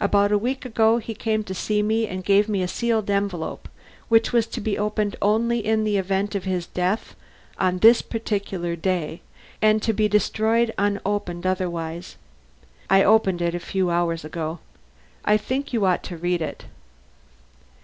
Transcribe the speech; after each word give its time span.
"About 0.00 0.32
a 0.32 0.38
week 0.38 0.64
ago 0.64 0.98
he 0.98 1.14
came 1.14 1.44
to 1.44 1.54
see 1.54 1.84
me 1.84 2.08
and 2.08 2.24
gave 2.24 2.48
me 2.48 2.62
a 2.62 2.66
sealed 2.66 3.08
envelope 3.08 3.68
which 4.08 4.32
was 4.32 4.44
to 4.48 4.60
be 4.60 4.76
opened 4.76 5.14
only 5.22 5.64
in 5.64 5.84
the 5.84 5.96
event 5.96 6.34
of 6.34 6.42
his 6.42 6.66
death 6.66 7.14
on 7.60 7.78
this 7.78 8.02
particular 8.02 8.74
day, 8.74 9.20
and 9.62 9.80
to 9.84 9.92
be 9.92 10.08
destroyed 10.08 10.74
unopened 10.78 11.46
otherwise. 11.46 12.16
I 12.90 13.04
opened 13.04 13.40
it 13.40 13.54
a 13.54 13.60
few 13.60 13.88
hours 13.88 14.24
ago. 14.24 14.58
I 15.24 15.36
think 15.36 15.72
you 15.72 15.84
ought 15.86 16.02
to 16.02 16.16
read 16.16 16.42
it." 16.42 16.64